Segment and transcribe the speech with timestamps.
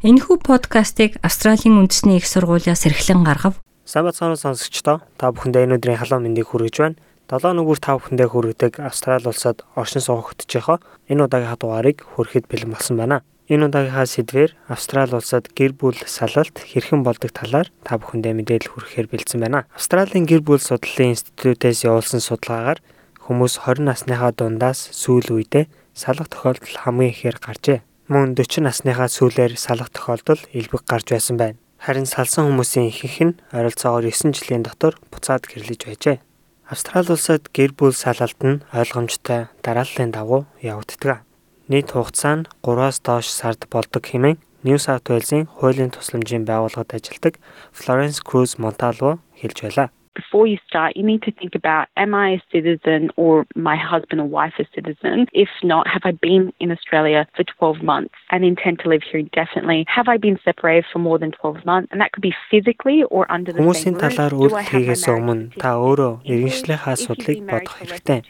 [0.00, 3.60] Энэхүү подкастыг Австралийн үндэсний их сургуулиас эрхлэн гаргав.
[3.84, 6.96] Сайн бацхан сонсогчдоо та бүхэндээ энэ өдрийн халуун мэндийг хүргэж байна.
[7.28, 12.96] 7 нүгүр та бүхэндээ хүргэдэг Австрали улсад оршин суугдчихоо энэ удаагийнхаа дугаарыг хүрэхэд бэлэн болсон
[12.96, 13.20] байна.
[13.52, 19.12] Энэ удаагийнхаа сэдвээр Австрали улсад гэр бүл салалт хэрхэн болдог талаар та бүхэндээ мэдээлэл хүргэхээр
[19.12, 19.68] бэлдсэн байна.
[19.76, 22.80] Австралийн гэр бүл судлалын институтээс явуулсан судалгаагаар
[23.20, 29.54] хүмүүс 20 насныхаа дундаас сүүл үедээ салах тохиолдол хамгийн ихээр гарчээ мөн 40 насныхаа сүүлээр
[29.54, 31.62] салах тохиолдол элбэг гарч байсан байна.
[31.78, 36.18] Харин салсан хүмүүсийн ихэнх нь ойролцоогоор 9 жилийн дотор буцаад гэрлэж байжээ.
[36.66, 41.22] Австрали улсад гэр бүл салалт нь ойлгомжтой дарааллын дагуу явагддаг.
[41.70, 47.38] Нийт хугацаа нь 3-аас доош сард болдог хэмээн New South Wales-ийн хуулийн тусламжийн байгууллагад ажилладаг
[47.70, 52.30] Florence Cruz Montalvo хэлж байлаа before you start, you need to think about am I
[52.30, 55.26] a citizen or my husband or wife a citizen?
[55.32, 59.20] If not, have I been in Australia for 12 months and intend to live here
[59.20, 59.84] indefinitely?
[59.88, 61.88] Have I been separated for more than 12 months?
[61.92, 66.26] And that could be physically or under the Хүмүүсийн талаар үйл хийгээс өмнө та өөрөө
[66.26, 68.20] иргэншлийн асуудлыг бодох хэрэгтэй.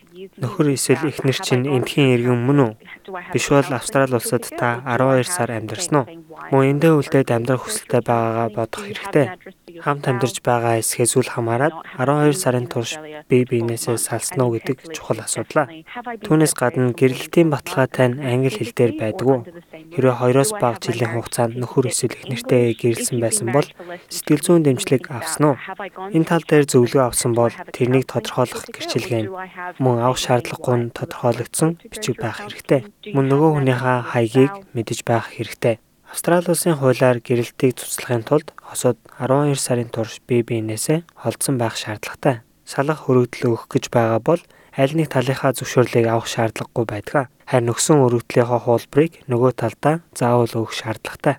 [0.43, 2.73] Нөхөр эсвэл эхнэр чинь эндхийн иргэн мөн үү?
[3.33, 6.07] Биш бол Австрали улсад та 12 сар амьдарсан уу?
[6.53, 9.27] Мөн эндээ үлдээд амьдрах хүсэлтэй байгаагаа бодох хэрэгтэй.
[9.85, 15.21] Хамт амьдарч байгаа эсхээс үл хамааран 12 сарын турш бие биенээсээ салсан уу гэдэг чухал
[15.25, 15.69] асуудал.
[16.25, 19.39] Түүнээс гадна гэрэлтийн баталгаа тань англи хэл дээр байдгүй.
[19.97, 23.69] Хэрвээ 2-оос бага жилийн хугацаанд нөхөр эсвэл эхнэртэй гэрэлсэн байсан бол
[24.13, 25.57] сэтгэл зүйн дэмжлэг авсан уу?
[26.15, 29.33] Энэ тал дээр зөвлөгөө авсан бол тэрнийг тодорхойлох гэрчилгээ нь
[29.83, 32.81] мөн авах шаардлагагүй нь тодорхойлогдсон бичиг байх хэрэгтэй.
[33.15, 35.77] Мөн нөгөө хүнийхээ хаягийг мэдэж байх хэрэгтэй.
[36.11, 42.43] Австрали улсын хуулиар гэрэлтийг цуцлахын тулд хосод 12 сарын турш бие биенээсээ холдсон байх шаардлагатай.
[42.67, 44.43] Салах өргөдөл өгөх гэж байгаа бол
[44.75, 47.31] аль нэг талынхаа зөвшөөрлийг авах шаардлагагүй байдаг.
[47.47, 51.39] Харин өгсөн өргөдлийнхөө хуулбарыг нөгөө талдаа заавал өгөх шаардлагатай.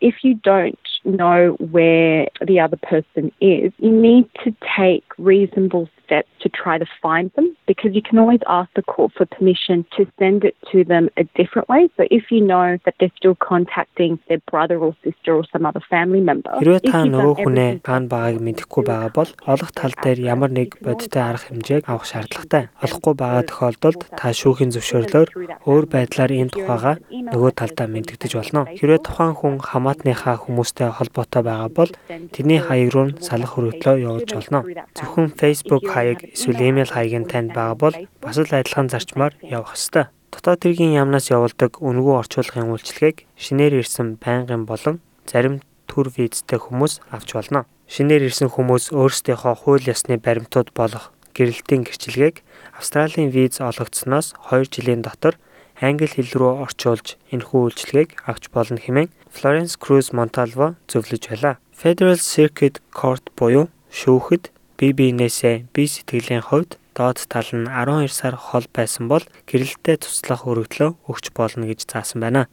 [0.00, 6.28] If you don't know where the other person is, you need to take reasonable steps
[6.42, 10.06] to try to find them because you can always ask the court for permission to
[10.18, 11.88] send it to them a different way.
[11.96, 15.82] So if you know that they're still contacting their brother or sister or some other
[15.88, 16.52] family member.
[16.60, 21.22] Хэрвээ та нөгөө хүнээ хаана байгааг мэдэхгүй байгаа бол олох тал дээр ямар нэг бодиттой
[21.24, 22.68] арга хэмжээг авах шаардлагатай.
[22.84, 25.28] Олохгүй байгаа тохиолдолд та шүүхийн зөвшөөрлөөр
[25.64, 28.68] өөр байдлаар энэ тухайга нөгөө талдаа мэдэгдэж болно.
[28.68, 31.90] Хэрвээ тухайн хүн хамаатныхаа хүмүүстэй холбоотой байгаа бол
[32.34, 34.60] тэрний хаяг руу салах хөрөглөө явуулж болно.
[34.92, 36.03] Зөвхөн Facebook хаяг
[36.36, 40.12] эсвэл имэйл хаяг нь танд байгаа бол бас л адилхан зарчмаар явах ёстой.
[40.34, 47.00] Дотоод хэргийн яамнаас явуулдаг үнэгүй орчуулгын үйлчилгээг шинээр ирсэн байнгын болон зарим төр визтэй хүмүүс
[47.14, 47.64] авч болно.
[47.86, 52.42] Шинээр ирсэн хүмүүс өөрсдийнхөө хууль ёсны баримтууд болох гэрэлтийн гэрчилгээг
[52.78, 55.38] Австралийн виз олгогдсноос 2 жилийн дотор
[55.78, 61.58] англи хэл рүү орчуулж энэхүү үйлчилгээг авч болно хэмээн Florence Cruz Montalvo зөвлөж байлаа.
[61.74, 68.34] Federal Circuit Court буюу шүүхэд бие биенээсээ бие сэтгэлийн хувьд доод тал нь 12 сар
[68.38, 72.46] хол байсан бол гэрэлтээ туслах өргөдлөө өгч болно гэж заасан байна.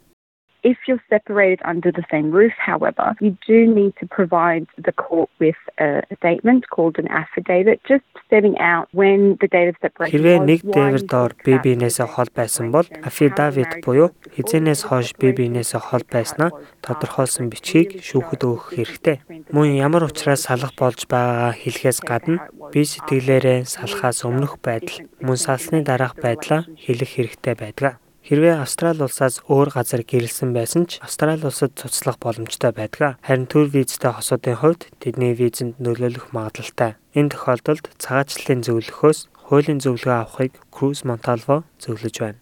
[0.63, 5.29] If you're separated under the same roof, however, you do need to provide the court
[5.39, 10.37] with a statement called an affidavit just setting out when the date of separation Хэрвээ
[10.45, 16.05] нэг дээвэр доор бие биенээсээ хол байсан бол affidavit буюу хизэнээс хойш бие биенээсээ хол
[16.05, 16.53] байснаа
[16.85, 19.17] тодорхойлсон бичгийг шүүхэд өгөх хэрэгтэй.
[19.49, 25.81] Мөн ямар учраас салах болж байгаагаа хэлэхээс гадна бие сэтгэлээрээ салахаас өмнөх байдал, мөн салсны
[25.81, 28.00] дараах байдлаа хэлэх хэрэгтэй байдаг.
[28.21, 33.17] Хэрвээ Австрали улсаас өөр газар гэрэлсэн байсан ч Австрали улсад цуцлах боломжтой байдаг.
[33.25, 37.01] Харин төр визтэй хосуудын хувьд тэдний визэнд нөлөөлөх магадлалтай.
[37.17, 42.40] Энэ тохиолдолд цагаачлалын зөвлөхөөс хуулийн зөвлөгөө авахыг Cruise Montalvo зөвлөж байна.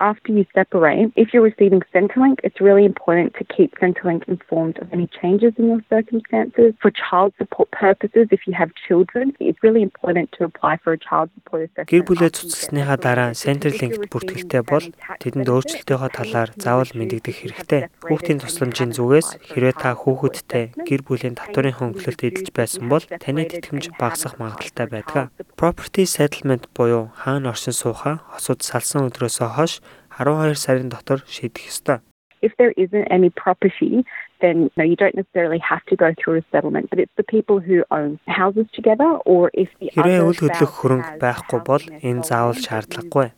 [0.00, 4.92] After you separate, if you're receiving Centrelink, it's really important to keep Centrelink informed of
[4.92, 6.74] any changes in your circumstances.
[6.82, 10.98] For child support purposes, if you have children, it's really important to apply for a
[10.98, 11.90] child support assessment.
[11.94, 14.82] Гэр бүлээ цуцлсныхаа дараа Centrelink-д бүртгэлтэй бол
[15.22, 17.82] тэдэнд өөрчлөлтийнхөө талаар заавал мэдэгдэх хэрэгтэй.
[18.02, 23.94] Хүүхдийн тусламжийн зүгээс хэрвээ та хүүхэдтэй гэр бүлийн татварын хөнгөлөлт эдэлж байсан бол таны тэтгэмж
[23.94, 25.30] багасах магадлалтай байдаг.
[25.54, 29.83] Property settlement буюу хаана оршин суухаа хосууд салсан өдрөөсөө хойш
[30.18, 31.98] 12 сарын дотор шийдэх ёстой.
[32.44, 34.04] If there isn't any property,
[34.42, 37.58] then no, you don't necessarily have to go through a settlement, but it's the people
[37.58, 42.60] who own houses together or if the Хэрвээ үл хөдлөх хөрөнгө байхгүй бол энэ заавал
[42.60, 43.28] шаардлагагүй.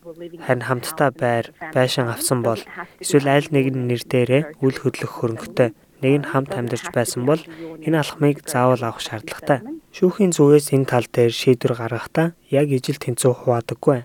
[0.43, 2.59] Харин хамтдаа байр, байшин авсан бол
[2.99, 5.69] эсвэл аль нэгэн нэр дээрээ үл хөдлөх хөрөнгөтэй
[6.03, 7.39] нэг нь хамт амьдарч байсан бол
[7.87, 9.63] энэ алхмыг заавал авах шаардлагатай.
[9.95, 14.03] Шүүхийн зүгээс энэ тал дээр шийдвэр гаргахдаа яг ижил тэнцүү хуваадаггүй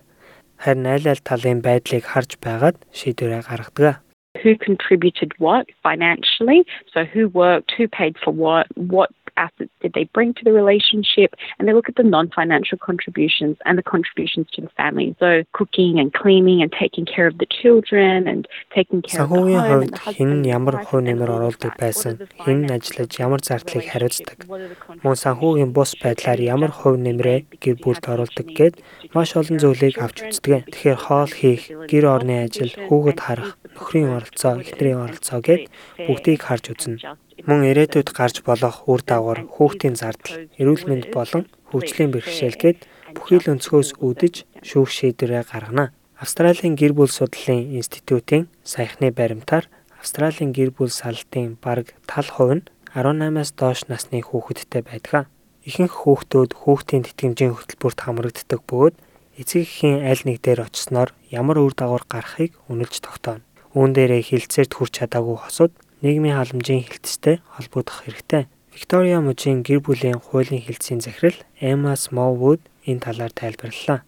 [0.63, 4.01] харин аль аль талын байдлыг харж байгаад шийдвэрээ гаргадаг.
[4.43, 6.63] who contributed what financially.
[6.93, 11.34] So who worked, who paid for what, what assets did they bring to the relationship,
[11.58, 15.14] and they look at the non-financial contributions and the contributions to the family.
[15.18, 19.36] So cooking and cleaning and taking care of the children and taking care of the
[19.36, 19.70] Санхүүгийн home.
[19.70, 22.14] хувьд хэн ямар хувь нэмэр оруулдаг байсан,
[22.44, 24.38] хэн ажиллаж ямар зардлыг хариуцдаг,
[25.04, 28.74] мөн санхүүгийн бус байдлаар ямар хувь нэмрээ гэр бүлд оруулдаг гэд
[29.14, 30.70] маш олон зүйлийг авч үздэг.
[30.72, 35.62] Тэгэхээр хоол хийх, гэр орны ажил, хүүхэд харах, нөхрийн оролцоо, эхнэрийн оролцоо гэд
[36.06, 36.96] бүгдийг харж үзнэ.
[37.42, 42.78] Мөн ирээдүйд гарч болох үр дагавар, хүүхдийн зардал, эрүүл мэнд болон хөгжлийн бэрхшээл гэд
[43.18, 45.90] бүхий л өнцгөөс үүдэж шүүх шийдвэрээ гаргана.
[46.22, 49.66] Австралийн гэр бүл судлалын институтын саяхны баримтаар
[49.98, 55.26] Австралийн гэр бүл саллтын бараг тал хувь нь 18-аас доош насны хүүхэдтэй байдаг.
[55.66, 58.94] Ихэнх хүүхдүүд хүүхдийн тэтгэмжийн хөтөлбөрт хамрагддаг бөгөөд
[59.42, 63.42] эцэг эхийн аль нэг дээр очисноор ямар үр дагавар гарахыг үнэлж тогтооно.
[63.74, 68.50] Үүн дээрээ хилцээрт хүрч чадаагүй хосууд нийгмийн халамжийн хилцтэй холбогдох хэрэгтэй.
[68.74, 74.02] Виктория мужийн гэр бүлийн хуулийн хилцээний захирал Emma Smallwood энэ талаар тайлбарллаа.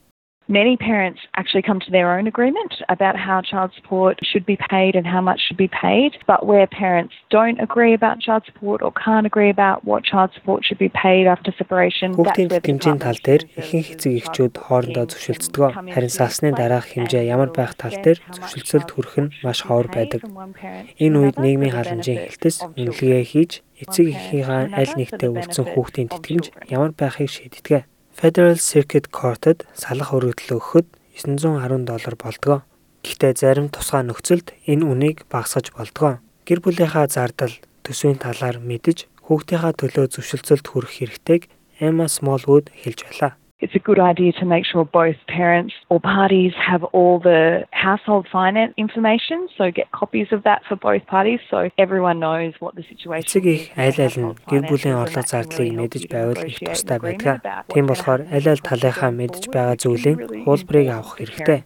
[0.49, 4.95] Many parents actually come to their own agreement about how child support should be paid
[4.95, 6.19] and how much should be paid.
[6.27, 10.63] But where parents don't agree about child support or can't agree about what child support
[10.63, 14.55] should be paid after separation, that's Хүүхдийн where the тэтгэмжийн тал дээр ихэнх эцэг эхчүүд
[14.61, 15.97] хоорондоо зөвшөлддөг.
[15.97, 20.29] Харин салсны дараах хэмжээ ямар байх тал дээр зөвшөлдсөлд хүрэх нь маш ховор байдаг.
[21.01, 26.93] Энэ үед нийгмийн халамжийн хэлтэс үнэлгээ хийж эцэг эхийнхээ аль нэгтээ үлдсэн хүүхдийн тэтгэмж ямар
[26.93, 27.89] байхыг шийддэг.
[28.15, 30.87] Federal Circuit Court-д салах өргөдөл өгөхөд
[31.19, 32.59] 910 доллар болдгоо.
[33.03, 36.23] Гэхдээ зарим тусгай нөхцөлд энэ үнийг багасгаж болдгоо.
[36.47, 37.51] Гэр бүлийнхаа зардал
[37.83, 41.43] төсвийн талаар мэдж хүүхдийнхаа төлөө зөвшөлдсөлд хүрэх хэрэгтэйг
[41.83, 43.33] Emma Smallwood хэлж байлаа.
[43.65, 48.25] It's a good idea to make sure both parents or parties have all the household
[48.31, 49.49] finance information.
[49.57, 53.71] So get copies of that for both parties so everyone knows what the situation is.
[53.85, 57.41] аль аль нь гэр бүлийн орлого зардлыг мэдэж байвал тустай байдаг.
[57.73, 61.61] Тийм болохоор аль аль талынхаа мэдж байгаа зүйлийн хуулбарыг авах хэрэгтэй.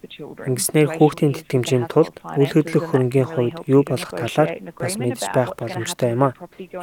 [0.49, 6.15] Ингэснээр хүүхдийн тэтгэмжийн тулд үйл хөдлөх хөрөнгийн хувьд юу болох талаар бас мэдж байх боломжтой
[6.15, 6.37] юм а.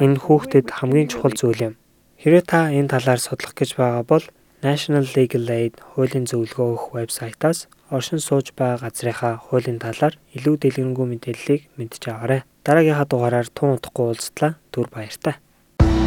[0.04, 1.74] Энэ хүүхдэд хамгийн чухал зүйл юм.
[2.20, 4.24] Хэрвээ та энэ талаар судлах гэж байгаа бол
[4.66, 7.58] National Legal Aid хуулийн зөвлөгөө өгөх вебсайтаас
[7.96, 12.42] оршин сууж байгаа газрынхаа хуулийн талаар илүү дэлгэрэнгүй мэдээллийг мэдж аваарай.
[12.66, 14.58] Дараагийнхаа дугаараар тун удахгүй уулзтлаа.
[14.74, 15.38] Түр баяртай.